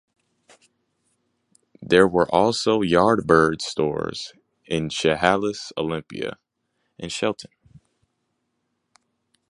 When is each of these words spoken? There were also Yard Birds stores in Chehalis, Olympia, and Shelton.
There 1.79 2.07
were 2.07 2.27
also 2.33 2.81
Yard 2.81 3.27
Birds 3.27 3.65
stores 3.65 4.33
in 4.65 4.89
Chehalis, 4.89 5.71
Olympia, 5.77 6.39
and 6.97 7.11
Shelton. 7.11 7.51